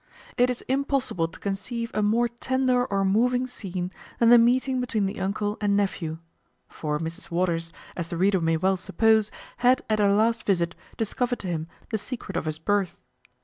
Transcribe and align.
It 0.35 0.49
is 0.49 0.61
impossible 0.63 1.27
to 1.27 1.39
conceive 1.39 1.91
a 1.93 2.01
more 2.01 2.27
tender 2.27 2.87
or 2.87 3.05
moving 3.05 3.45
scene 3.45 3.91
than 4.17 4.29
the 4.29 4.39
meeting 4.39 4.81
between 4.81 5.05
the 5.05 5.19
uncle 5.19 5.59
and 5.61 5.77
nephew 5.77 6.17
(for 6.67 6.97
Mrs 6.99 7.29
Waters, 7.29 7.71
as 7.95 8.07
the 8.07 8.17
reader 8.17 8.41
may 8.41 8.57
well 8.57 8.77
suppose, 8.77 9.29
had 9.57 9.83
at 9.91 9.99
her 9.99 10.09
last 10.11 10.43
visit 10.43 10.73
discovered 10.97 11.37
to 11.41 11.47
him 11.49 11.67
the 11.91 11.99
secret 11.99 12.35
of 12.35 12.45
his 12.45 12.57
birth). 12.57 12.99